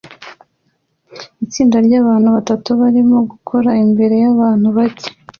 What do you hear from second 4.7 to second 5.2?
bake